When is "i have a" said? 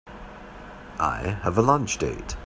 0.97-1.61